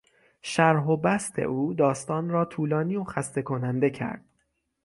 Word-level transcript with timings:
شرح 0.41 0.83
و 0.85 0.97
بسط 0.97 1.39
او 1.39 1.73
داستان 1.73 2.29
را 2.29 2.45
طولانی 2.45 2.95
و 2.95 3.03
خسته 3.03 3.41
کننده 3.41 3.89
کرد. 3.89 4.25